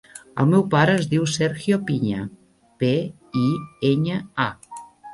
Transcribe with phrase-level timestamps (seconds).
[0.43, 2.25] El meu pare es diu Sergio Piña:
[2.83, 2.93] pe,
[3.45, 3.47] i,
[3.95, 4.93] enya, a.